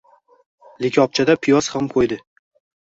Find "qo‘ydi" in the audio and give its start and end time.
1.95-2.21